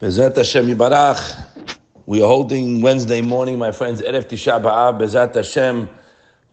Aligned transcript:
Bezat 0.00 0.34
Hashem 0.34 0.66
Yibarach. 0.66 1.76
We 2.06 2.22
are 2.22 2.26
holding 2.26 2.80
Wednesday 2.80 3.20
morning, 3.20 3.58
my 3.58 3.70
friends, 3.70 4.00
Erev 4.00 4.30
Tisha 4.30 4.58
B'Av, 4.58 4.98
Bezat 4.98 5.34
Hashem. 5.34 5.90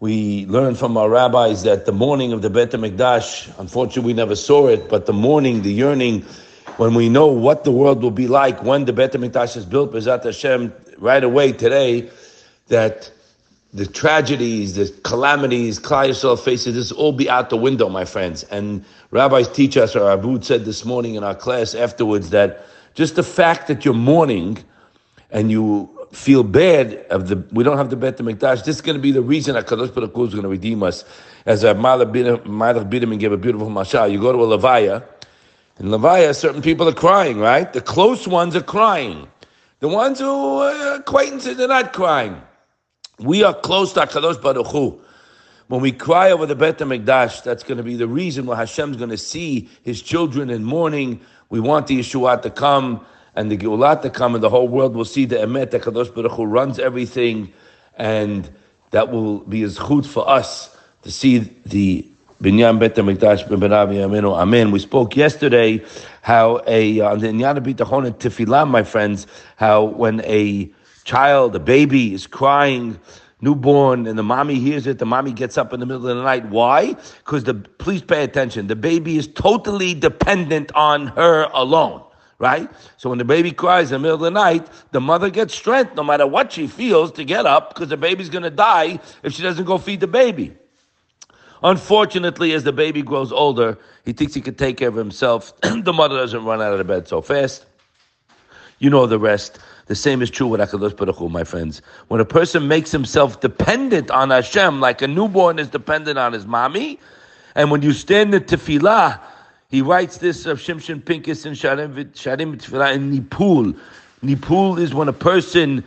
We 0.00 0.44
learned 0.44 0.76
from 0.76 0.98
our 0.98 1.08
rabbis 1.08 1.62
that 1.62 1.86
the 1.86 1.92
morning 1.92 2.34
of 2.34 2.42
the 2.42 2.50
Bet 2.50 2.72
HaMikdash, 2.72 3.58
unfortunately 3.58 4.02
we 4.02 4.12
never 4.12 4.36
saw 4.36 4.66
it, 4.66 4.90
but 4.90 5.06
the 5.06 5.14
morning, 5.14 5.62
the 5.62 5.72
yearning, 5.72 6.26
when 6.76 6.92
we 6.92 7.08
know 7.08 7.28
what 7.28 7.64
the 7.64 7.72
world 7.72 8.02
will 8.02 8.10
be 8.10 8.28
like 8.28 8.62
when 8.62 8.84
the 8.84 8.92
Bet 8.92 9.12
HaMikdash 9.14 9.56
is 9.56 9.64
built, 9.64 9.94
Bezat 9.94 10.24
Hashem, 10.24 10.70
right 10.98 11.24
away 11.24 11.52
today, 11.52 12.10
that 12.66 13.10
the 13.72 13.86
tragedies, 13.86 14.74
the 14.74 14.94
calamities, 15.04 15.78
Klal 15.80 16.10
Yisrael 16.10 16.38
faces, 16.38 16.74
this 16.74 16.92
all 16.92 17.12
be 17.12 17.30
out 17.30 17.48
the 17.48 17.56
window, 17.56 17.88
my 17.88 18.04
friends. 18.04 18.42
And 18.42 18.84
rabbis 19.10 19.48
teach 19.48 19.78
us, 19.78 19.96
or 19.96 20.10
Abud 20.10 20.44
said 20.44 20.66
this 20.66 20.84
morning 20.84 21.14
in 21.14 21.24
our 21.24 21.34
class 21.34 21.74
afterwards, 21.74 22.28
that 22.28 22.66
just 22.94 23.16
the 23.16 23.22
fact 23.22 23.68
that 23.68 23.84
you're 23.84 23.94
mourning 23.94 24.58
and 25.30 25.50
you 25.50 25.88
feel 26.12 26.42
bad 26.42 26.94
of 27.10 27.28
the 27.28 27.36
we 27.52 27.62
don't 27.62 27.76
have 27.76 27.90
the 27.90 27.96
Bet 27.96 28.16
Mikdash, 28.18 28.64
this 28.64 28.76
is 28.76 28.80
going 28.80 28.96
to 28.96 29.02
be 29.02 29.12
the 29.12 29.22
reason 29.22 29.54
that 29.54 29.66
Kadosh 29.66 29.94
Baruch 29.94 30.14
Hu 30.14 30.24
is 30.24 30.32
going 30.32 30.44
to 30.44 30.48
redeem 30.48 30.82
us. 30.82 31.04
As 31.46 31.64
a 31.64 31.74
Malach 31.74 32.12
Bidim 32.12 33.18
gave 33.18 33.32
a 33.32 33.36
beautiful 33.36 33.68
mashal, 33.68 34.10
you 34.10 34.20
go 34.20 34.32
to 34.32 34.38
a 34.38 34.58
Levaya, 34.58 35.04
in 35.78 35.86
Levaya, 35.86 36.34
certain 36.34 36.60
people 36.60 36.88
are 36.88 36.94
crying, 36.94 37.38
right? 37.38 37.72
The 37.72 37.80
close 37.80 38.26
ones 38.26 38.56
are 38.56 38.62
crying. 38.62 39.28
The 39.80 39.86
ones 39.86 40.18
who 40.18 40.58
are 40.58 40.96
acquaintances 40.96 41.60
are 41.60 41.68
not 41.68 41.92
crying. 41.92 42.40
We 43.20 43.44
are 43.44 43.54
close 43.54 43.92
to 43.92 44.00
Kadosh 44.00 44.42
Baruch 44.42 44.66
Hu. 44.66 45.00
When 45.68 45.80
we 45.80 45.92
cry 45.92 46.32
over 46.32 46.46
the 46.46 46.56
Bet 46.56 46.78
Mikdash, 46.78 47.44
that's 47.44 47.62
going 47.62 47.78
to 47.78 47.84
be 47.84 47.94
the 47.94 48.08
reason 48.08 48.46
why 48.46 48.56
Hashem's 48.56 48.96
going 48.96 49.10
to 49.10 49.18
see 49.18 49.68
His 49.82 50.02
children 50.02 50.50
in 50.50 50.64
mourning. 50.64 51.20
We 51.50 51.60
want 51.60 51.86
the 51.86 51.98
Yeshua 52.00 52.42
to 52.42 52.50
come 52.50 53.04
and 53.34 53.50
the 53.50 53.56
Geulah 53.56 54.02
to 54.02 54.10
come, 54.10 54.34
and 54.34 54.42
the 54.42 54.50
whole 54.50 54.66
world 54.66 54.94
will 54.94 55.04
see 55.04 55.24
the 55.24 55.36
Emet, 55.36 55.70
that 55.70 55.82
Kadosh 55.82 56.12
Baruch 56.12 56.32
Hu 56.32 56.44
runs 56.44 56.78
everything, 56.80 57.52
and 57.96 58.50
that 58.90 59.12
will 59.12 59.38
be 59.40 59.62
a 59.62 59.70
chut 59.70 60.04
for 60.06 60.28
us 60.28 60.76
to 61.02 61.10
see 61.10 61.38
the 61.64 62.04
Binyan 62.42 62.78
Bet 62.78 62.96
HaMikdash 62.96 63.46
B'Berav 63.48 63.94
Yaminu 63.94 64.36
Amen. 64.36 64.70
We 64.72 64.80
spoke 64.80 65.16
yesterday 65.16 65.84
how 66.22 66.62
a, 66.66 67.00
uh, 67.00 67.12
on 67.12 67.20
the 67.20 67.28
Inyan 67.28 67.58
B'Tachon 67.60 68.06
and 68.06 68.18
Tefillah, 68.18 68.68
my 68.68 68.82
friends, 68.82 69.26
how 69.56 69.84
when 69.84 70.20
a 70.24 70.68
child, 71.04 71.54
a 71.54 71.60
baby 71.60 72.14
is 72.14 72.26
crying, 72.26 72.98
newborn, 73.40 74.06
and 74.06 74.18
the 74.18 74.22
mommy 74.22 74.56
hears 74.56 74.86
it, 74.86 74.98
the 74.98 75.06
mommy 75.06 75.32
gets 75.32 75.56
up 75.56 75.72
in 75.72 75.80
the 75.80 75.86
middle 75.86 76.08
of 76.08 76.16
the 76.16 76.22
night. 76.22 76.46
Why? 76.48 76.94
Because 77.18 77.44
the, 77.44 77.54
please 77.54 78.02
pay 78.02 78.24
attention, 78.24 78.66
the 78.66 78.76
baby 78.76 79.16
is 79.16 79.28
totally 79.28 79.94
dependent 79.94 80.72
on 80.74 81.08
her 81.08 81.48
alone 81.54 82.02
right? 82.38 82.70
So 82.96 83.08
when 83.08 83.18
the 83.18 83.24
baby 83.24 83.50
cries 83.50 83.90
in 83.90 83.96
the 83.96 83.98
middle 83.98 84.14
of 84.14 84.20
the 84.20 84.30
night, 84.30 84.68
the 84.92 85.00
mother 85.00 85.28
gets 85.28 85.54
strength 85.54 85.96
no 85.96 86.04
matter 86.04 86.26
what 86.26 86.52
she 86.52 86.66
feels 86.66 87.10
to 87.12 87.24
get 87.24 87.46
up 87.46 87.74
because 87.74 87.88
the 87.88 87.96
baby's 87.96 88.28
to 88.28 88.50
die 88.50 89.00
if 89.22 89.32
she 89.32 89.42
doesn't 89.42 89.64
go 89.64 89.76
feed 89.76 90.00
the 90.00 90.06
baby. 90.06 90.56
Unfortunately, 91.62 92.52
as 92.52 92.62
the 92.62 92.72
baby 92.72 93.02
grows 93.02 93.32
older, 93.32 93.76
he 94.04 94.12
thinks 94.12 94.34
he 94.34 94.40
can 94.40 94.54
take 94.54 94.76
care 94.76 94.88
of 94.88 94.94
himself. 94.94 95.52
the 95.62 95.92
mother 95.92 96.16
doesn't 96.16 96.44
run 96.44 96.62
out 96.62 96.72
of 96.72 96.78
the 96.78 96.84
bed 96.84 97.08
so 97.08 97.20
fast. 97.20 97.66
You 98.78 98.90
know 98.90 99.06
the 99.06 99.18
rest. 99.18 99.58
The 99.88 99.94
same 99.94 100.20
is 100.20 100.30
true 100.30 100.46
with 100.46 100.60
HaKadosh 100.60 100.96
Baruch 100.96 101.16
Hu, 101.16 101.30
my 101.30 101.44
friends. 101.44 101.80
When 102.08 102.20
a 102.20 102.24
person 102.24 102.68
makes 102.68 102.92
himself 102.92 103.40
dependent 103.40 104.10
on 104.10 104.28
Hashem, 104.28 104.80
like 104.80 105.00
a 105.00 105.08
newborn 105.08 105.58
is 105.58 105.68
dependent 105.68 106.18
on 106.18 106.34
his 106.34 106.46
mommy, 106.46 107.00
and 107.54 107.70
when 107.70 107.80
you 107.80 107.94
stand 107.94 108.34
in 108.34 108.42
tefillah, 108.42 109.18
he 109.70 109.80
writes 109.80 110.18
this 110.18 110.44
of 110.44 110.58
Shimshon 110.60 111.04
Pincus 111.04 111.46
and 111.46 111.56
Sharim 111.56 112.12
Tefillah 112.12 112.94
in 112.94 113.10
Nipul. 113.10 113.78
Nipul 114.22 114.78
is 114.78 114.92
when 114.92 115.08
a 115.08 115.12
person 115.12 115.82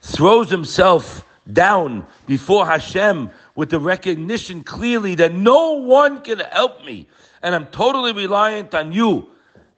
throws 0.00 0.50
himself 0.50 1.22
down 1.52 2.06
before 2.26 2.66
Hashem 2.66 3.30
with 3.56 3.68
the 3.68 3.78
recognition 3.78 4.64
clearly 4.64 5.14
that 5.16 5.34
no 5.34 5.72
one 5.72 6.22
can 6.22 6.40
help 6.40 6.82
me 6.84 7.06
and 7.42 7.54
I'm 7.54 7.66
totally 7.66 8.12
reliant 8.12 8.74
on 8.74 8.92
you. 8.92 9.28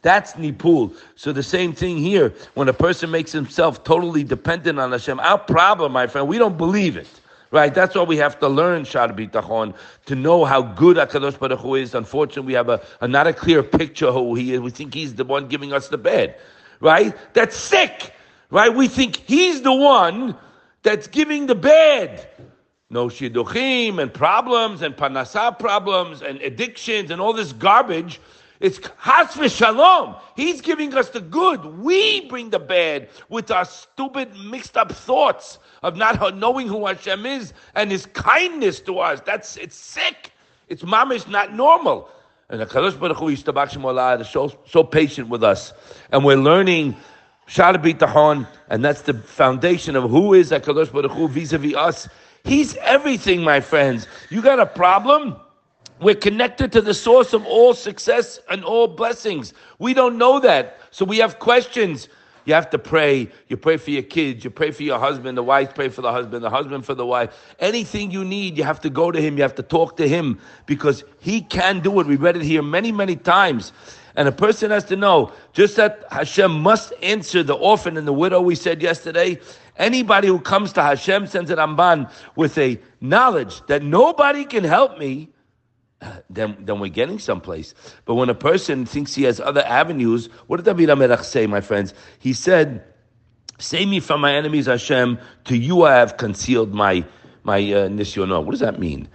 That's 0.07 0.35
Nipul. 0.35 0.95
So 1.17 1.33
the 1.33 1.43
same 1.43 1.73
thing 1.73 1.99
here. 1.99 2.33
When 2.55 2.69
a 2.69 2.73
person 2.73 3.11
makes 3.11 3.33
himself 3.33 3.83
totally 3.83 4.23
dependent 4.23 4.79
on 4.79 4.93
Hashem, 4.93 5.19
our 5.19 5.37
problem, 5.37 5.91
my 5.91 6.07
friend, 6.07 6.29
we 6.29 6.39
don't 6.39 6.57
believe 6.57 6.97
it. 6.97 7.09
Right, 7.51 7.75
that's 7.75 7.97
why 7.97 8.05
we 8.05 8.17
have 8.19 8.39
to 8.39 8.47
learn 8.47 8.85
Shar 8.85 9.09
Bitachon 9.09 9.75
to 10.05 10.15
know 10.15 10.45
how 10.45 10.63
good 10.63 10.97
Hakadosh 10.97 11.37
Baruch 11.41 11.59
Hu 11.59 11.75
is. 11.75 11.93
Unfortunately, 11.97 12.47
we 12.47 12.53
have 12.53 12.69
a, 12.69 12.81
a, 13.01 13.09
not 13.09 13.27
a 13.27 13.33
clear 13.33 13.65
picture 13.65 14.13
who 14.13 14.37
he 14.37 14.55
is. 14.55 14.61
We 14.61 14.71
think 14.71 14.95
he's 14.95 15.13
the 15.13 15.25
one 15.25 15.49
giving 15.49 15.73
us 15.73 15.89
the 15.89 15.99
bed, 15.99 16.37
right? 16.79 17.13
That's 17.33 17.57
sick, 17.57 18.13
right? 18.51 18.73
We 18.73 18.87
think 18.87 19.17
he's 19.17 19.63
the 19.63 19.75
one 19.75 20.37
that's 20.85 21.09
giving 21.09 21.47
the 21.47 21.57
bed. 21.57 22.29
No 22.91 23.09
shidduchim 23.09 24.01
and 24.01 24.15
problems 24.15 24.83
and 24.83 24.97
panasa 24.97 25.59
problems 25.59 26.23
and 26.23 26.41
addictions 26.43 27.11
and 27.11 27.21
all 27.21 27.33
this 27.33 27.53
garbage. 27.53 28.21
It's 28.61 28.81
has 28.99 29.53
shalom. 29.53 30.17
He's 30.35 30.61
giving 30.61 30.95
us 30.95 31.11
the 31.11 31.21
good. 31.21 31.65
We 31.65 32.23
bring 32.29 32.51
the 32.51 32.59
bad 32.59 33.09
with 33.29 33.51
our 33.51 33.65
stupid, 33.65 34.35
mixed 34.37 34.77
up 34.77 34.93
thoughts 34.93 35.59
of 35.83 35.97
not 35.97 36.37
knowing 36.37 36.69
who 36.69 36.87
Hashem 36.87 37.27
is 37.27 37.53
and 37.75 37.91
His 37.91 38.07
kindness 38.07 38.81
to 38.81 38.99
us. 38.99 39.21
That's 39.21 39.57
it's 39.57 39.77
sick. 39.77 40.33
It's 40.69 40.83
mamish 40.83 41.29
not 41.29 41.55
normal. 41.55 42.09
And 42.49 42.61
the 42.61 42.67
Kadosh 42.67 42.99
Baruch 42.99 43.17
Hu 43.17 43.29
is 43.29 44.29
so 44.31 44.53
so 44.67 44.85
patient 44.85 45.29
with 45.29 45.43
us, 45.43 45.73
and 46.13 46.25
we're 46.25 46.37
learning 46.37 46.97
Shara 47.49 47.77
Bitachon, 47.77 48.47
and 48.69 48.85
that's 48.85 49.03
the 49.03 49.15
foundation 49.15 49.97
of 49.97 50.09
who 50.11 50.35
is 50.35 50.51
Hakadosh 50.51 50.93
Baruch 50.93 51.13
Hu 51.13 51.29
vis-a-vis 51.29 51.75
us. 51.75 52.09
He's 52.45 52.77
everything, 52.77 53.43
my 53.43 53.61
friends. 53.61 54.07
You 54.31 54.43
got 54.43 54.61
a 54.61 54.67
problem? 54.67 55.37
We're 56.01 56.15
connected 56.15 56.73
to 56.73 56.83
the 56.83 56.95
source 56.95 57.33
of 57.33 57.47
all 57.47 57.73
success 57.75 58.39
and 58.51 58.65
all 58.65 58.87
blessings. 58.87 59.55
We 59.79 59.95
don't 59.95 60.19
know 60.19 60.41
that. 60.41 60.79
So 60.91 61.05
we 61.05 61.19
have 61.19 61.39
questions. 61.39 62.09
You 62.45 62.55
have 62.55 62.71
to 62.71 62.79
pray. 62.79 63.29
You 63.49 63.57
pray 63.57 63.77
for 63.77 63.91
your 63.91 64.03
kids. 64.03 64.45
You 64.45 64.51
pray 64.51 64.71
for 64.71 64.83
your 64.83 64.99
husband. 64.99 65.39
The 65.39 65.43
wife 65.43 65.75
pray 65.75 65.89
for 65.89 66.03
the 66.03 66.13
husband. 66.13 66.45
The 66.45 66.51
husband 66.51 66.85
for 66.85 66.95
the 66.95 67.07
wife. 67.07 67.55
Anything 67.59 68.11
you 68.11 68.25
need, 68.25 68.59
you 68.59 68.65
have 68.65 68.81
to 68.83 68.91
go 68.91 69.11
to 69.11 69.21
him. 69.21 69.37
You 69.37 69.43
have 69.43 69.55
to 69.57 69.63
talk 69.63 69.97
to 69.97 70.09
him 70.09 70.39
because 70.67 71.03
he 71.19 71.41
can 71.41 71.81
do 71.81 71.99
it. 72.01 72.07
We 72.07 72.17
read 72.17 72.37
it 72.37 72.43
here 72.43 72.63
many, 72.63 72.93
many 72.93 73.17
times. 73.17 73.73
And 74.17 74.29
a 74.29 74.33
person 74.33 74.71
has 74.71 74.85
to 74.85 74.97
know 74.97 75.33
just 75.53 75.77
that 75.77 76.05
Hashem 76.11 76.51
must 76.51 76.93
answer 77.03 77.43
the 77.43 77.55
orphan 77.55 77.97
and 77.97 78.07
the 78.07 78.13
widow. 78.13 78.41
We 78.41 78.55
said 78.55 78.83
yesterday. 78.83 79.41
Anybody 79.79 80.29
who 80.29 80.41
comes 80.41 80.73
to 80.75 80.83
Hashem 80.83 81.27
sends 81.27 81.51
an 81.51 81.59
amban 81.59 82.11
with 82.35 82.57
a 82.59 82.81
knowledge 83.01 83.61
that 83.67 83.83
nobody 83.83 84.45
can 84.45 84.65
help 84.65 84.99
me 84.99 85.29
then, 86.31 86.57
then 86.61 86.81
we're 86.81 86.89
getting 86.89 87.19
someplace. 87.19 87.75
But 88.05 88.15
when 88.15 88.29
a 88.29 88.35
person 88.35 88.87
thinks 88.87 89.15
he 89.15 89.25
has 89.25 89.41
other 89.41 89.65
avenues, 89.65 90.29
what 90.47 90.59
did 90.59 90.67
David 90.67 90.89
HaMelech 90.89 91.25
say, 91.25 91.47
my 91.47 91.61
friends? 91.61 91.95
He 92.19 92.33
said, 92.33 92.85
Save 93.59 93.89
me 93.89 94.01
from 94.01 94.21
my 94.21 94.35
enemies, 94.35 94.67
Hashem. 94.67 95.19
To 95.45 95.57
you 95.57 95.85
I 95.85 95.95
have 95.95 96.19
concealed 96.19 96.75
my 96.75 97.05
my 97.43 97.59
uh, 97.59 97.89
nisyono. 97.89 98.45
What 98.45 98.51
does 98.51 98.61
that 98.61 98.79
mean? 98.79 99.09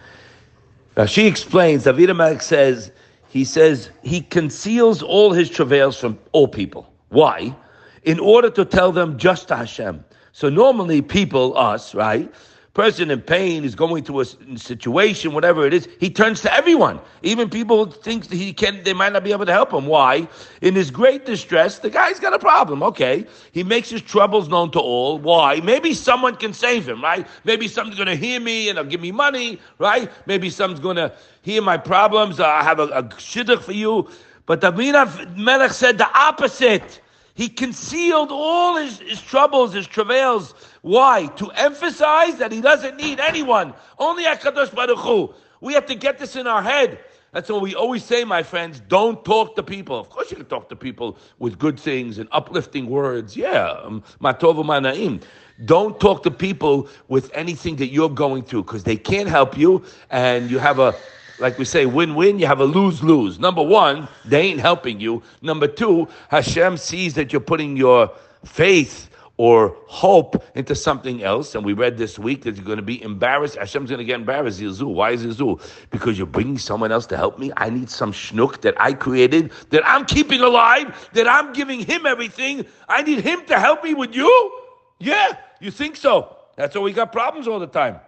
Now 0.97 1.05
She 1.05 1.27
explains, 1.27 1.83
David 1.83 2.09
HaMelech 2.09 2.41
says, 2.41 2.91
he 3.29 3.45
says, 3.45 3.91
he 4.03 4.21
conceals 4.21 5.01
all 5.01 5.31
his 5.31 5.49
travails 5.49 5.97
from 5.97 6.17
all 6.31 6.47
people. 6.47 6.91
Why? 7.09 7.55
In 8.03 8.19
order 8.19 8.49
to 8.49 8.65
tell 8.65 8.91
them 8.91 9.17
just 9.17 9.47
to 9.49 9.55
Hashem. 9.55 10.03
So 10.33 10.49
normally 10.49 11.01
people, 11.01 11.57
us, 11.57 11.93
right? 11.93 12.33
Person 12.73 13.11
in 13.11 13.21
pain 13.21 13.65
is 13.65 13.75
going 13.75 14.03
through 14.03 14.21
a 14.21 14.25
situation, 14.57 15.33
whatever 15.33 15.65
it 15.65 15.73
is, 15.73 15.89
he 15.99 16.09
turns 16.09 16.41
to 16.41 16.53
everyone. 16.53 17.01
Even 17.21 17.49
people 17.49 17.85
who 17.85 17.91
think 17.91 18.27
that 18.27 18.35
he 18.35 18.53
can, 18.53 18.81
they 18.83 18.93
might 18.93 19.11
not 19.11 19.23
be 19.23 19.31
able 19.33 19.45
to 19.45 19.51
help 19.51 19.73
him. 19.73 19.87
Why? 19.87 20.27
In 20.61 20.73
his 20.75 20.89
great 20.89 21.25
distress, 21.25 21.79
the 21.79 21.89
guy's 21.89 22.19
got 22.19 22.33
a 22.33 22.39
problem. 22.39 22.81
Okay, 22.83 23.25
he 23.51 23.63
makes 23.63 23.89
his 23.89 24.01
troubles 24.01 24.47
known 24.47 24.71
to 24.71 24.79
all. 24.79 25.17
Why? 25.17 25.59
Maybe 25.59 25.93
someone 25.93 26.35
can 26.37 26.53
save 26.53 26.87
him, 26.87 27.03
right? 27.03 27.27
Maybe 27.43 27.67
someone's 27.67 27.97
going 27.97 28.07
to 28.07 28.15
hear 28.15 28.39
me 28.39 28.69
and 28.69 28.77
they'll 28.77 28.85
give 28.85 29.01
me 29.01 29.11
money, 29.11 29.59
right? 29.77 30.09
Maybe 30.25 30.49
someone's 30.49 30.79
going 30.81 30.97
to 30.97 31.13
hear 31.41 31.61
my 31.61 31.77
problems. 31.77 32.39
I 32.39 32.63
have 32.63 32.79
a, 32.79 32.87
a 32.87 33.03
shidduch 33.03 33.63
for 33.63 33.73
you. 33.73 34.09
But 34.45 34.61
David 34.61 35.37
Melech 35.37 35.71
said 35.71 35.97
the 35.97 36.09
opposite. 36.17 37.01
He 37.41 37.49
concealed 37.49 38.29
all 38.29 38.75
his, 38.75 38.99
his 38.99 39.19
troubles, 39.19 39.73
his 39.73 39.87
travails. 39.87 40.53
Why? 40.83 41.25
To 41.37 41.49
emphasize 41.49 42.35
that 42.37 42.51
he 42.51 42.61
doesn't 42.61 42.97
need 42.97 43.19
anyone. 43.19 43.73
Only 43.97 44.25
HaKadosh 44.25 44.75
Baruch 44.75 44.99
Hu. 44.99 45.33
We 45.59 45.73
have 45.73 45.87
to 45.87 45.95
get 45.95 46.19
this 46.19 46.35
in 46.35 46.45
our 46.45 46.61
head. 46.61 46.99
That's 47.31 47.49
what 47.49 47.63
we 47.63 47.73
always 47.73 48.03
say, 48.03 48.23
my 48.25 48.43
friends. 48.43 48.79
Don't 48.87 49.25
talk 49.25 49.55
to 49.55 49.63
people. 49.63 49.99
Of 49.99 50.11
course, 50.11 50.29
you 50.29 50.37
can 50.37 50.45
talk 50.45 50.69
to 50.69 50.75
people 50.75 51.17
with 51.39 51.57
good 51.57 51.79
things 51.79 52.19
and 52.19 52.29
uplifting 52.31 52.85
words. 52.85 53.35
Yeah, 53.35 53.71
um, 53.71 54.03
matovu 54.21 54.63
manaim. 54.63 55.23
Don't 55.65 55.99
talk 55.99 56.21
to 56.23 56.29
people 56.29 56.89
with 57.07 57.31
anything 57.33 57.77
that 57.77 57.87
you're 57.87 58.09
going 58.09 58.43
through 58.43 58.65
because 58.65 58.83
they 58.83 58.97
can't 58.97 59.27
help 59.27 59.57
you, 59.57 59.83
and 60.11 60.51
you 60.51 60.59
have 60.59 60.77
a 60.77 60.93
like 61.41 61.57
we 61.57 61.65
say, 61.65 61.85
win-win. 61.85 62.39
You 62.39 62.45
have 62.45 62.59
a 62.59 62.65
lose-lose. 62.65 63.39
Number 63.39 63.63
one, 63.63 64.07
they 64.23 64.41
ain't 64.41 64.59
helping 64.59 64.99
you. 64.99 65.23
Number 65.41 65.67
two, 65.67 66.07
Hashem 66.29 66.77
sees 66.77 67.15
that 67.15 67.33
you're 67.33 67.41
putting 67.41 67.75
your 67.75 68.11
faith 68.45 69.09
or 69.37 69.75
hope 69.87 70.43
into 70.55 70.75
something 70.75 71.23
else. 71.23 71.55
And 71.55 71.65
we 71.65 71.73
read 71.73 71.97
this 71.97 72.19
week 72.19 72.43
that 72.43 72.55
you're 72.55 72.65
going 72.65 72.77
to 72.77 72.83
be 72.83 73.01
embarrassed. 73.01 73.55
Hashem's 73.55 73.89
going 73.89 73.97
to 73.97 74.05
get 74.05 74.19
embarrassed. 74.19 74.61
Yizul. 74.61 74.93
Why 74.93 75.11
is 75.11 75.25
Yizul? 75.25 75.59
Because 75.89 76.15
you're 76.15 76.27
bringing 76.27 76.59
someone 76.59 76.91
else 76.91 77.07
to 77.07 77.17
help 77.17 77.39
me. 77.39 77.51
I 77.57 77.71
need 77.71 77.89
some 77.89 78.13
schnook 78.13 78.61
that 78.61 78.79
I 78.79 78.93
created, 78.93 79.51
that 79.71 79.81
I'm 79.83 80.05
keeping 80.05 80.41
alive, 80.41 81.09
that 81.13 81.27
I'm 81.27 81.53
giving 81.53 81.79
him 81.79 82.05
everything. 82.05 82.67
I 82.87 83.01
need 83.01 83.21
him 83.21 83.43
to 83.47 83.59
help 83.59 83.83
me 83.83 83.95
with 83.95 84.13
you. 84.13 84.61
Yeah, 84.99 85.35
you 85.59 85.71
think 85.71 85.95
so. 85.95 86.37
That's 86.55 86.75
why 86.75 86.81
we 86.81 86.93
got 86.93 87.11
problems 87.11 87.47
all 87.47 87.59
the 87.59 87.65
time. 87.65 87.99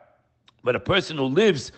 But 0.63 0.75
a 0.75 0.79
person 0.79 1.17
who 1.17 1.25
lives 1.25 1.71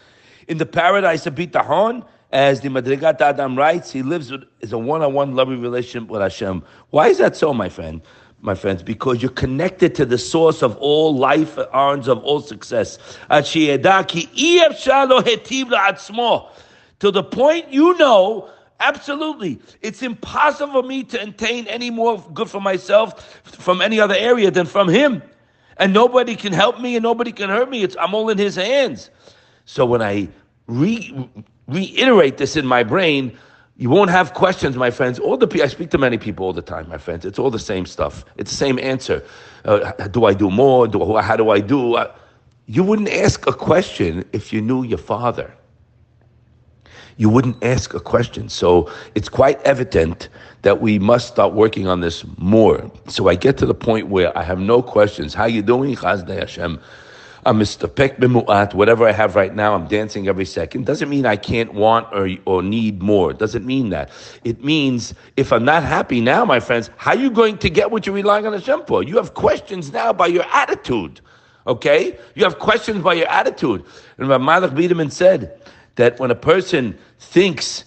in 0.47 0.57
the 0.57 0.65
paradise 0.65 1.25
of 1.25 1.35
Bitachon, 1.35 2.05
as 2.31 2.61
the 2.61 2.69
Madrigat 2.69 3.21
Adam 3.21 3.57
writes, 3.57 3.91
he 3.91 4.01
lives 4.01 4.31
with 4.31 4.43
is 4.59 4.73
a 4.73 4.77
one-on-one 4.77 5.35
loving 5.35 5.61
relationship 5.61 6.09
with 6.09 6.21
Hashem. 6.21 6.63
Why 6.89 7.07
is 7.07 7.17
that 7.19 7.35
so, 7.35 7.53
my 7.53 7.69
friend? 7.69 8.01
My 8.41 8.55
friends, 8.55 8.83
because 8.83 9.21
you're 9.21 9.31
connected 9.31 9.95
to 9.95 10.05
the 10.05 10.17
source 10.17 10.61
of 10.61 10.75
all 10.77 11.15
life, 11.15 11.57
arms 11.71 12.07
of 12.07 12.23
all 12.23 12.41
success. 12.41 12.99
To 16.99 17.11
the 17.11 17.23
point 17.23 17.73
you 17.73 17.97
know, 17.97 18.49
absolutely, 18.79 19.59
it's 19.81 20.03
impossible 20.03 20.81
for 20.81 20.87
me 20.87 21.03
to 21.05 21.23
attain 21.23 21.67
any 21.67 21.89
more 21.89 22.23
good 22.33 22.49
for 22.49 22.61
myself 22.61 23.39
from 23.43 23.81
any 23.81 23.99
other 23.99 24.15
area 24.15 24.51
than 24.51 24.65
from 24.67 24.89
Him 24.89 25.23
and 25.77 25.93
nobody 25.93 26.35
can 26.35 26.53
help 26.53 26.79
me 26.79 26.95
and 26.95 27.03
nobody 27.03 27.31
can 27.31 27.49
hurt 27.49 27.69
me. 27.69 27.83
It's, 27.83 27.95
I'm 27.99 28.13
all 28.13 28.29
in 28.29 28.37
his 28.37 28.55
hands. 28.55 29.09
So 29.65 29.85
when 29.85 30.01
I 30.01 30.27
re, 30.67 31.29
reiterate 31.67 32.37
this 32.37 32.55
in 32.55 32.65
my 32.65 32.83
brain, 32.83 33.37
you 33.77 33.89
won't 33.89 34.09
have 34.09 34.33
questions, 34.33 34.77
my 34.77 34.91
friends. 34.91 35.19
All 35.19 35.37
the 35.37 35.63
I 35.63 35.67
speak 35.67 35.89
to 35.91 35.97
many 35.97 36.17
people 36.17 36.45
all 36.45 36.53
the 36.53 36.61
time, 36.61 36.87
my 36.87 36.97
friends. 36.97 37.25
It's 37.25 37.37
all 37.37 37.51
the 37.51 37.59
same 37.59 37.85
stuff. 37.85 38.23
It's 38.37 38.51
the 38.51 38.57
same 38.57 38.79
answer. 38.79 39.23
Uh, 39.65 39.91
do 40.07 40.25
I 40.25 40.33
do 40.33 40.49
more? 40.49 40.87
Do, 40.87 41.17
how 41.17 41.35
do 41.35 41.49
I 41.49 41.59
do? 41.59 41.95
Uh, 41.95 42.13
you 42.67 42.83
wouldn't 42.83 43.09
ask 43.09 43.45
a 43.47 43.53
question 43.53 44.23
if 44.31 44.53
you 44.53 44.61
knew 44.61 44.83
your 44.83 44.97
father 44.97 45.53
you 47.17 47.29
wouldn't 47.29 47.63
ask 47.63 47.93
a 47.93 47.99
question. 47.99 48.49
So 48.49 48.91
it's 49.15 49.29
quite 49.29 49.61
evident 49.61 50.29
that 50.63 50.81
we 50.81 50.99
must 50.99 51.27
start 51.27 51.53
working 51.53 51.87
on 51.87 52.01
this 52.01 52.25
more. 52.37 52.91
So 53.07 53.29
I 53.29 53.35
get 53.35 53.57
to 53.57 53.65
the 53.65 53.73
point 53.73 54.07
where 54.07 54.37
I 54.37 54.43
have 54.43 54.59
no 54.59 54.81
questions. 54.81 55.33
How 55.33 55.45
you 55.45 55.61
doing? 55.61 55.95
Chazdei 55.95 56.39
Hashem. 56.39 56.79
I'm 57.45 57.59
Mr. 57.59 57.93
Pek 57.93 58.17
Bimu'at, 58.17 58.73
whatever 58.73 59.07
I 59.07 59.11
have 59.11 59.35
right 59.35 59.53
now, 59.53 59.75
I'm 59.75 59.87
dancing 59.87 60.27
every 60.27 60.45
second. 60.45 60.87
Doesn't 60.87 61.09
mean 61.09 61.27
I 61.27 61.35
can't 61.35 61.75
want 61.75 62.07
or, 62.11 62.29
or 62.45 62.63
need 62.63 63.03
more. 63.03 63.33
Doesn't 63.33 63.65
mean 63.65 63.89
that. 63.89 64.09
It 64.43 64.63
means 64.63 65.13
if 65.37 65.53
I'm 65.53 65.63
not 65.63 65.83
happy 65.83 66.21
now, 66.21 66.43
my 66.43 66.59
friends, 66.59 66.89
how 66.97 67.11
are 67.11 67.17
you 67.17 67.29
going 67.29 67.59
to 67.59 67.69
get 67.69 67.91
what 67.91 68.07
you're 68.07 68.15
relying 68.15 68.47
on 68.47 68.53
Hashem 68.53 68.85
for? 68.87 69.03
You 69.03 69.17
have 69.17 69.35
questions 69.35 69.93
now 69.93 70.11
by 70.11 70.25
your 70.25 70.45
attitude. 70.51 71.21
Okay? 71.67 72.17
You 72.33 72.43
have 72.45 72.57
questions 72.57 73.03
by 73.03 73.13
your 73.13 73.27
attitude. 73.27 73.85
And 74.17 74.27
Rav 74.27 74.41
Meilech 74.41 74.71
Biderman 74.71 75.11
said, 75.11 75.61
that 75.95 76.19
when 76.19 76.31
a 76.31 76.35
person 76.35 76.97
thinks 77.19 77.85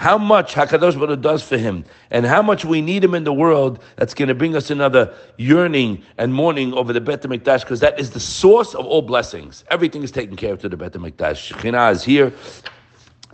how 0.00 0.16
much 0.16 0.54
Hakadosh 0.54 0.98
Baruch 0.98 1.20
does 1.20 1.42
for 1.42 1.58
him, 1.58 1.84
and 2.10 2.24
how 2.24 2.40
much 2.40 2.64
we 2.64 2.80
need 2.80 3.04
him 3.04 3.14
in 3.14 3.24
the 3.24 3.34
world, 3.34 3.78
that's 3.96 4.14
going 4.14 4.28
to 4.28 4.34
bring 4.34 4.56
us 4.56 4.70
another 4.70 5.14
yearning 5.36 6.02
and 6.16 6.32
mourning 6.32 6.72
over 6.72 6.94
the 6.94 7.02
Bet 7.02 7.20
Hamikdash, 7.20 7.60
because 7.60 7.80
that 7.80 8.00
is 8.00 8.12
the 8.12 8.18
source 8.18 8.74
of 8.74 8.86
all 8.86 9.02
blessings. 9.02 9.62
Everything 9.70 10.02
is 10.02 10.10
taken 10.10 10.36
care 10.36 10.54
of 10.54 10.60
to 10.62 10.70
the 10.70 10.76
Bet 10.78 10.94
Hamikdash. 10.94 11.52
Shekhinah 11.52 11.92
is 11.92 12.02
here, 12.02 12.32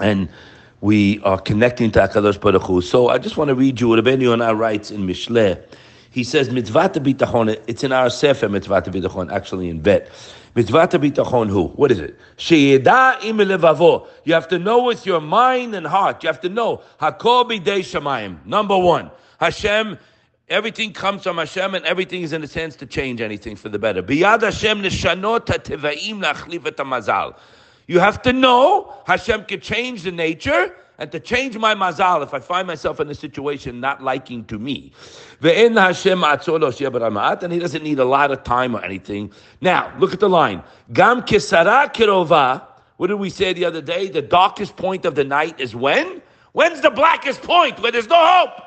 and 0.01 0.29
we 0.81 1.21
are 1.21 1.39
connecting 1.39 1.93
to 1.93 2.01
Hakadosh 2.01 2.41
Baruch 2.41 2.65
Hu. 2.65 2.81
So 2.81 3.11
I 3.11 3.19
just 3.19 3.37
want 3.37 3.47
to 3.47 3.55
read 3.55 3.81
you 3.81 3.87
what 3.87 4.01
Rabbeinu 4.01 4.23
Yonah 4.23 4.57
writes 4.57 4.91
in 4.91 5.07
Mishleh. 5.07 5.65
He 6.11 6.25
says, 6.25 6.51
Mitzvah 6.51 6.89
bitachon, 6.89 7.63
it's 7.69 7.85
in 7.85 7.93
our 7.93 8.11
Sefer 8.11 8.49
Mitzvah 8.49 8.83
bitachon, 8.83 9.31
actually 9.31 9.71
in 9.71 9.83
Bet. 9.83 10.11
Mitzvah 10.57 10.89
bitachon 10.89 11.51
who? 11.51 11.69
What 11.69 11.93
is 11.93 12.01
it? 12.01 12.19
Sheyeda 12.39 13.23
im 13.23 13.37
levavo. 13.37 14.09
You 14.25 14.33
have 14.35 14.49
to 14.49 14.59
know 14.59 14.83
with 14.83 15.05
your 15.05 15.21
mind 15.21 15.75
and 15.75 15.87
heart. 15.87 16.23
You 16.23 16.29
have 16.29 16.41
to 16.41 16.49
know. 16.49 16.83
Hakol 16.99 17.49
b'dei 17.49 17.81
shamayim. 17.81 18.45
Number 18.45 18.77
one, 18.77 19.11
Hashem. 19.39 19.99
Everything 20.49 20.93
comes 20.93 21.25
from 21.25 21.39
Hashem, 21.39 21.75
and 21.75 21.85
everything 21.85 22.23
is 22.23 22.33
in 22.33 22.45
a 22.45 22.47
sense 22.47 22.77
to 22.77 22.87
change 22.87 23.21
anything 23.21 23.57
for 23.57 23.69
the 23.69 23.81
better. 23.81 24.01
Biyad 24.01 24.43
Hashem 24.43 24.81
nishanot 24.81 25.45
tevaim 25.45 26.23
lachlif 26.23 26.65
et. 26.65 27.41
You 27.89 27.99
have 27.99 28.23
to 28.23 28.33
know 28.33 28.95
Hashem 29.09 29.45
can 29.47 29.61
change 29.61 30.05
the 30.05 30.13
nature 30.13 30.73
and 30.99 31.13
to 31.13 31.21
change 31.21 31.59
my 31.59 31.75
mazal 31.75 32.23
if 32.23 32.33
I 32.33 32.41
find 32.41 32.67
myself 32.67 33.01
in 33.01 33.11
a 33.11 33.15
situation 33.15 33.81
not 33.81 34.03
liking 34.03 34.45
to 34.47 34.59
me. 34.59 34.93
And 35.43 35.53
he 35.53 35.69
doesn't 37.59 37.83
need 37.83 37.99
a 37.99 38.05
lot 38.05 38.31
of 38.31 38.45
time 38.45 38.75
or 38.75 38.83
anything. 38.83 39.31
Now, 39.61 39.93
look 39.99 40.15
at 40.15 40.21
the 40.21 40.29
line. 40.29 40.63
Gam 40.93 41.23
kisara 41.23 41.93
kirova. 41.93 42.63
What 42.97 43.09
did 43.09 43.17
we 43.17 43.29
say 43.29 43.53
the 43.53 43.67
other 43.67 43.83
day? 43.83 44.09
The 44.09 44.23
darkest 44.23 44.77
point 44.77 45.05
of 45.05 45.15
the 45.15 45.25
night 45.25 45.61
is 45.61 45.77
when? 45.77 46.23
When's 46.53 46.81
the 46.81 46.91
blackest 46.91 47.43
point 47.43 47.79
where 47.81 47.93
there's 47.93 48.09
no 48.09 48.17
hope? 48.17 48.63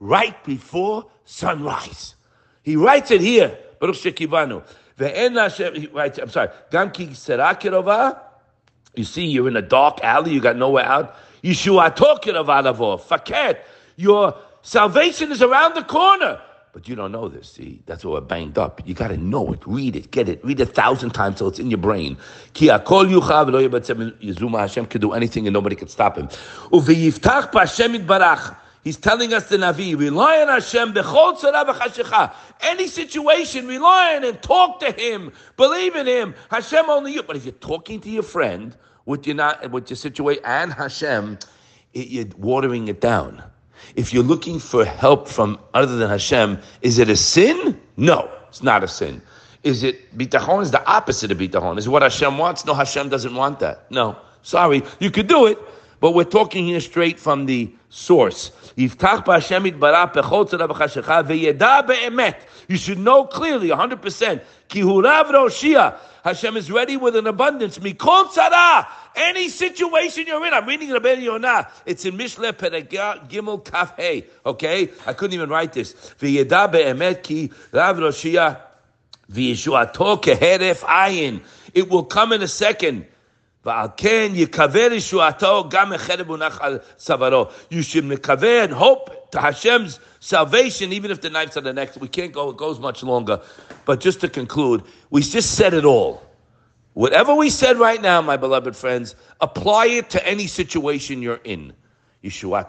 Right 0.00 0.42
before 0.44 1.04
sunrise. 1.26 2.14
He 2.62 2.76
writes 2.76 3.10
it 3.10 3.20
here. 3.20 3.58
Baruch 3.78 3.96
Shekivanu. 3.96 4.64
He 4.98 5.86
writes, 5.88 6.18
I'm 6.18 6.30
sorry. 6.30 6.48
Gam 6.70 6.90
kisara 6.90 7.60
kirova. 7.60 8.20
You 8.94 9.04
see, 9.04 9.26
you're 9.26 9.46
in 9.46 9.56
a 9.56 9.62
dark 9.62 10.00
alley, 10.02 10.32
you 10.32 10.40
got 10.40 10.56
nowhere 10.56 10.86
out. 10.86 11.14
Yeshua 11.42 11.94
talking 11.94 12.34
of 12.34 12.46
Alavo. 12.46 13.00
Faket. 13.00 13.58
Your 13.96 14.34
salvation 14.62 15.32
is 15.32 15.42
around 15.42 15.74
the 15.74 15.82
corner. 15.82 16.40
But 16.72 16.86
you 16.86 16.94
don't 16.94 17.12
know 17.12 17.28
this, 17.28 17.50
see? 17.52 17.80
That's 17.86 18.04
why 18.04 18.12
we're 18.12 18.20
banged 18.20 18.58
up. 18.58 18.80
You 18.86 18.94
got 18.94 19.08
to 19.08 19.16
know 19.16 19.52
it, 19.52 19.60
read 19.66 19.96
it, 19.96 20.10
get 20.10 20.28
it, 20.28 20.44
read 20.44 20.60
it 20.60 20.68
a 20.68 20.72
thousand 20.72 21.10
times 21.10 21.38
so 21.38 21.48
it's 21.48 21.58
in 21.58 21.70
your 21.70 21.78
brain. 21.78 22.16
Ki 22.52 22.68
akol 22.68 23.08
yuchav 23.10 24.58
Hashem 24.58 24.86
can 24.86 25.00
do 25.00 25.12
anything 25.12 25.46
and 25.46 25.54
nobody 25.54 25.74
can 25.74 25.88
stop 25.88 26.16
him. 26.16 26.28
Uveyiftach 26.28 27.50
b'Hashem 27.50 28.06
barach. 28.06 28.56
He's 28.84 28.96
telling 28.96 29.34
us 29.34 29.48
the 29.48 29.56
Navi, 29.56 29.98
rely 29.98 30.40
on 30.40 30.48
Hashem, 30.48 30.94
b'chol 30.94 32.32
Any 32.60 32.86
situation, 32.86 33.66
rely 33.66 34.14
on 34.16 34.24
Him, 34.24 34.36
talk 34.36 34.80
to 34.80 34.92
Him, 34.92 35.32
believe 35.56 35.96
in 35.96 36.06
Him. 36.06 36.34
Hashem 36.50 36.88
only 36.88 37.12
you. 37.12 37.22
But 37.22 37.36
if 37.36 37.44
you're 37.44 37.52
talking 37.54 38.00
to 38.00 38.08
your 38.08 38.22
friend, 38.22 38.76
with 39.08 39.26
your 39.26 39.34
not 39.34 39.70
with 39.70 39.88
your 39.88 39.96
situation 39.96 40.42
and 40.44 40.70
Hashem, 40.72 41.38
it, 41.94 42.08
you're 42.08 42.26
watering 42.36 42.88
it 42.88 43.00
down. 43.00 43.42
If 43.96 44.12
you're 44.12 44.22
looking 44.22 44.58
for 44.58 44.84
help 44.84 45.26
from 45.28 45.58
other 45.72 45.96
than 45.96 46.10
Hashem, 46.10 46.58
is 46.82 46.98
it 46.98 47.08
a 47.08 47.16
sin? 47.16 47.80
No, 47.96 48.30
it's 48.48 48.62
not 48.62 48.84
a 48.84 48.88
sin. 48.88 49.22
Is 49.64 49.82
it 49.82 50.16
bitachon? 50.18 50.62
Is 50.62 50.70
the 50.72 50.86
opposite 50.86 51.32
of 51.32 51.38
bitachon? 51.38 51.78
Is 51.78 51.88
what 51.88 52.02
Hashem 52.02 52.36
wants? 52.36 52.66
No, 52.66 52.74
Hashem 52.74 53.08
doesn't 53.08 53.34
want 53.34 53.60
that. 53.60 53.90
No, 53.90 54.14
sorry, 54.42 54.82
you 55.00 55.10
could 55.10 55.26
do 55.26 55.46
it, 55.46 55.58
but 56.00 56.12
we're 56.12 56.24
talking 56.24 56.66
here 56.66 56.80
straight 56.80 57.18
from 57.18 57.46
the 57.46 57.72
source. 57.88 58.52
You 58.76 58.88
should 62.76 62.98
know 62.98 63.24
clearly, 63.24 63.68
100%. 63.70 64.40
Hashem 66.24 66.56
is 66.56 66.70
ready 66.70 66.96
with 66.96 67.16
an 67.16 67.26
abundance. 67.26 67.78
Any 69.18 69.48
situation 69.48 70.28
you're 70.28 70.46
in, 70.46 70.54
I'm 70.54 70.64
reading 70.64 70.92
Rabbi 70.92 71.14
Yonah. 71.14 71.68
It's 71.86 72.04
in 72.04 72.16
Mishle 72.16 72.52
Perek 72.52 72.88
Gimel 73.28 73.64
Kaf 73.64 73.96
Hey. 73.96 74.26
Okay, 74.46 74.90
I 75.06 75.12
couldn't 75.12 75.34
even 75.34 75.50
write 75.50 75.72
this. 75.72 75.92
V'yeda 76.20 76.70
be'emet 76.70 77.24
ki 77.24 77.50
Rav 77.72 77.96
Roshia 77.96 78.60
v'yeshuato 79.30 80.22
keheref 80.22 80.82
ayin. 80.82 81.42
It 81.74 81.90
will 81.90 82.04
come 82.04 82.32
in 82.32 82.42
a 82.42 82.48
second. 82.48 83.06
You 83.64 83.92
should 87.82 88.04
and 88.04 88.72
hope 88.72 89.30
to 89.32 89.40
Hashem's 89.40 90.00
salvation, 90.20 90.92
even 90.92 91.10
if 91.10 91.20
the 91.20 91.28
knife's 91.28 91.56
on 91.56 91.64
the 91.64 91.72
neck. 91.72 91.96
We 92.00 92.06
can't 92.06 92.32
go, 92.32 92.50
it 92.50 92.56
goes 92.56 92.78
much 92.78 93.02
longer. 93.02 93.40
But 93.84 93.98
just 94.00 94.20
to 94.20 94.28
conclude, 94.28 94.84
we 95.10 95.22
just 95.22 95.56
said 95.56 95.74
it 95.74 95.84
all. 95.84 96.27
Whatever 96.94 97.34
we 97.34 97.50
said 97.50 97.78
right 97.78 98.00
now, 98.00 98.20
my 98.20 98.36
beloved 98.36 98.74
friends, 98.74 99.14
apply 99.40 99.86
it 99.86 100.10
to 100.10 100.26
any 100.26 100.46
situation 100.46 101.22
you're 101.22 101.40
in. 101.44 101.72
Yeshuat 102.24 102.68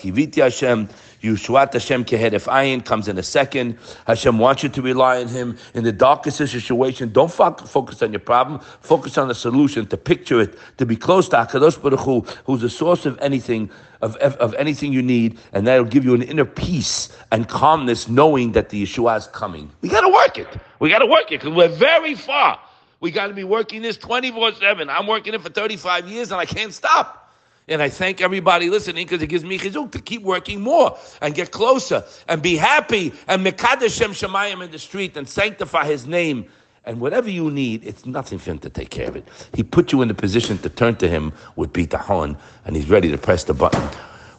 kiviti 0.00 0.42
Hashem, 0.42 0.88
Yeshuat 1.22 1.72
Hashem 1.72 2.04
kehedef 2.04 2.48
ayin 2.48 2.84
comes 2.84 3.06
in 3.06 3.16
a 3.16 3.22
second. 3.22 3.78
Hashem 4.08 4.40
wants 4.40 4.64
you 4.64 4.68
to 4.70 4.82
rely 4.82 5.20
on 5.20 5.28
Him 5.28 5.56
in 5.74 5.84
the 5.84 5.92
darkest 5.92 6.38
situation. 6.38 7.12
Don't 7.12 7.30
focus 7.32 8.02
on 8.02 8.12
your 8.12 8.18
problem. 8.18 8.58
Focus 8.80 9.18
on 9.18 9.28
the 9.28 9.36
solution. 9.36 9.86
To 9.86 9.96
picture 9.96 10.40
it, 10.40 10.58
to 10.78 10.86
be 10.86 10.96
close 10.96 11.28
to 11.28 11.36
Hakadosh 11.36 11.80
Baruch 11.80 12.00
Hu, 12.00 12.20
who's 12.44 12.60
the 12.62 12.70
source 12.70 13.06
of 13.06 13.16
anything, 13.20 13.70
of, 14.00 14.16
of 14.16 14.52
anything 14.54 14.92
you 14.92 15.02
need, 15.02 15.38
and 15.52 15.64
that'll 15.68 15.84
give 15.84 16.04
you 16.04 16.14
an 16.14 16.22
inner 16.22 16.44
peace 16.44 17.16
and 17.30 17.48
calmness, 17.48 18.08
knowing 18.08 18.50
that 18.50 18.70
the 18.70 18.82
Yeshua 18.82 19.18
is 19.18 19.28
coming. 19.28 19.70
We 19.80 19.88
got 19.88 20.00
to 20.00 20.08
work 20.08 20.38
it. 20.38 20.48
We 20.80 20.88
got 20.88 20.98
to 20.98 21.06
work 21.06 21.30
it 21.30 21.40
because 21.40 21.54
we're 21.54 21.68
very 21.68 22.16
far. 22.16 22.58
We 22.98 23.12
got 23.12 23.28
to 23.28 23.34
be 23.34 23.44
working 23.44 23.82
this 23.82 23.96
24 23.96 24.54
7. 24.54 24.90
I'm 24.90 25.06
working 25.06 25.34
it 25.34 25.40
for 25.40 25.50
35 25.50 26.08
years 26.08 26.32
and 26.32 26.40
I 26.40 26.46
can't 26.46 26.74
stop. 26.74 27.21
And 27.68 27.80
I 27.80 27.88
thank 27.88 28.20
everybody 28.20 28.68
listening 28.68 29.06
because 29.06 29.22
it 29.22 29.28
gives 29.28 29.44
me 29.44 29.58
chizuk 29.58 29.92
to 29.92 30.00
keep 30.00 30.22
working 30.22 30.60
more 30.60 30.98
and 31.20 31.34
get 31.34 31.52
closer 31.52 32.04
and 32.28 32.42
be 32.42 32.56
happy 32.56 33.12
and 33.28 33.46
mekadesh 33.46 33.96
Shem 33.96 34.12
Shemayim 34.12 34.64
in 34.64 34.70
the 34.70 34.78
street 34.78 35.16
and 35.16 35.28
sanctify 35.28 35.86
His 35.86 36.06
name. 36.06 36.46
And 36.84 37.00
whatever 37.00 37.30
you 37.30 37.50
need, 37.50 37.84
it's 37.84 38.04
nothing 38.04 38.40
for 38.40 38.50
Him 38.50 38.58
to 38.58 38.68
take 38.68 38.90
care 38.90 39.06
of 39.06 39.14
it. 39.14 39.28
He 39.54 39.62
put 39.62 39.92
you 39.92 40.02
in 40.02 40.08
the 40.08 40.14
position 40.14 40.58
to 40.58 40.68
turn 40.68 40.96
to 40.96 41.08
Him 41.08 41.32
with 41.54 41.72
bitachon, 41.72 42.36
and 42.64 42.74
He's 42.74 42.90
ready 42.90 43.08
to 43.12 43.18
press 43.18 43.44
the 43.44 43.54
button. 43.54 43.88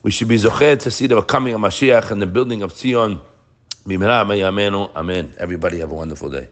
We 0.01 0.11
should 0.11 0.27
be 0.27 0.35
zochet 0.35 0.79
to 0.79 0.91
see 0.91 1.07
the 1.07 1.21
coming 1.21 1.53
of 1.53 1.61
Mashiach 1.61 2.11
and 2.11 2.21
the 2.21 2.27
building 2.27 2.61
of 2.61 2.73
Zion. 2.73 3.21
Amen. 3.89 5.33
Everybody 5.37 5.79
have 5.79 5.91
a 5.91 5.95
wonderful 5.95 6.29
day. 6.29 6.49